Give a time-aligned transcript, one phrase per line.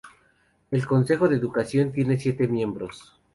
[0.71, 3.21] El consejo de educación tiene siete miembros.